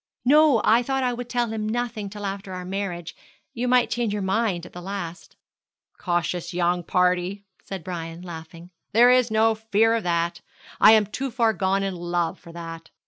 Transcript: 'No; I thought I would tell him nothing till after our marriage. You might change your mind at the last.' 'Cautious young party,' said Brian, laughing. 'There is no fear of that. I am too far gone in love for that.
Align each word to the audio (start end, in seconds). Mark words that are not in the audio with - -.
'No; 0.25 0.61
I 0.65 0.81
thought 0.81 1.03
I 1.03 1.13
would 1.13 1.29
tell 1.29 1.49
him 1.49 1.69
nothing 1.69 2.09
till 2.09 2.25
after 2.25 2.53
our 2.53 2.65
marriage. 2.65 3.15
You 3.53 3.67
might 3.67 3.91
change 3.91 4.13
your 4.13 4.23
mind 4.23 4.65
at 4.65 4.73
the 4.73 4.81
last.' 4.81 5.35
'Cautious 5.99 6.55
young 6.55 6.81
party,' 6.83 7.43
said 7.65 7.83
Brian, 7.83 8.23
laughing. 8.23 8.71
'There 8.93 9.11
is 9.11 9.29
no 9.29 9.53
fear 9.53 9.93
of 9.93 10.01
that. 10.01 10.41
I 10.79 10.93
am 10.93 11.05
too 11.05 11.29
far 11.29 11.53
gone 11.53 11.83
in 11.83 11.93
love 11.95 12.39
for 12.39 12.51
that. 12.51 12.89